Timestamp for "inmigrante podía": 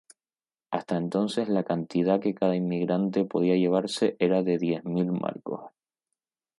2.55-3.55